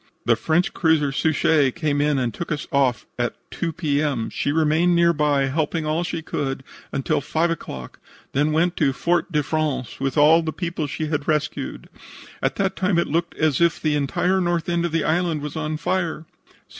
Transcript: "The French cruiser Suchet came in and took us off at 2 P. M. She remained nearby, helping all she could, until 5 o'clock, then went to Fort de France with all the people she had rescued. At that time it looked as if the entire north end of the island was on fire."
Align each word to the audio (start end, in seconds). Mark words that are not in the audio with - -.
"The 0.25 0.35
French 0.35 0.73
cruiser 0.73 1.11
Suchet 1.11 1.73
came 1.75 2.01
in 2.01 2.17
and 2.17 2.33
took 2.33 2.51
us 2.51 2.67
off 2.71 3.05
at 3.19 3.35
2 3.51 3.71
P. 3.71 4.01
M. 4.01 4.31
She 4.31 4.51
remained 4.51 4.95
nearby, 4.95 5.45
helping 5.45 5.85
all 5.85 6.03
she 6.03 6.23
could, 6.23 6.63
until 6.91 7.21
5 7.21 7.51
o'clock, 7.51 7.99
then 8.31 8.51
went 8.51 8.75
to 8.77 8.93
Fort 8.93 9.31
de 9.31 9.43
France 9.43 9.99
with 9.99 10.17
all 10.17 10.41
the 10.41 10.51
people 10.51 10.87
she 10.87 11.05
had 11.09 11.27
rescued. 11.27 11.87
At 12.41 12.55
that 12.55 12.75
time 12.75 12.97
it 12.97 13.09
looked 13.09 13.35
as 13.35 13.61
if 13.61 13.79
the 13.79 13.93
entire 13.95 14.41
north 14.41 14.67
end 14.67 14.85
of 14.85 14.91
the 14.91 15.03
island 15.03 15.41
was 15.43 15.55
on 15.55 15.77
fire." 15.77 16.25